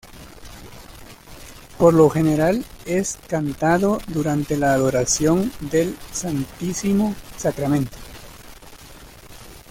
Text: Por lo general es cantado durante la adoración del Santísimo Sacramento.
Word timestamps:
Por 1.77 1.93
lo 1.93 2.09
general 2.09 2.65
es 2.87 3.19
cantado 3.27 3.99
durante 4.07 4.57
la 4.57 4.73
adoración 4.73 5.51
del 5.71 5.95
Santísimo 6.11 7.13
Sacramento. 7.37 7.99